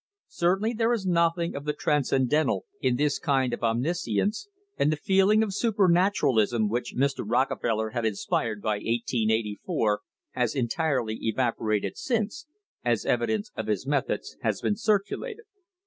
Certainly 0.29 0.73
there 0.73 0.93
is 0.93 1.05
nothing 1.05 1.55
of 1.55 1.63
the 1.63 1.73
transcendental 1.73 2.65
in 2.81 2.95
this 2.95 3.19
kind 3.19 3.53
of 3.53 3.61
omniscience, 3.63 4.47
and 4.75 4.91
the 4.91 4.95
feeling 4.95 5.43
of 5.43 5.53
supernaturalism 5.53 6.67
which 6.69 6.95
Mr. 6.97 7.23
Rockefeller 7.23 7.91
had 7.91 8.03
inspired 8.03 8.63
by 8.63 8.77
1884 8.77 9.99
has 10.31 10.55
entirely 10.55 11.19
evaporated 11.21 11.97
since, 11.97 12.47
as 12.83 13.05
evidence 13.05 13.51
of 13.55 13.67
his 13.67 13.85
methods 13.85 14.37
has 14.41 14.59
been 14.59 14.75
circulated. 14.75 15.45